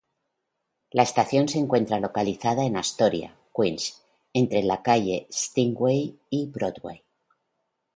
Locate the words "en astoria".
2.65-3.37